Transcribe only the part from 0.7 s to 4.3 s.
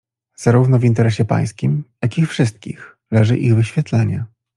w interesie pańskim, jak i wszystkich leży ich wyświetlenie."